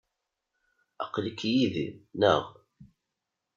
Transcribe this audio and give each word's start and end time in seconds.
Aql-ik 1.03 1.39
yid-i, 1.53 1.87
naɣ? 2.19 2.43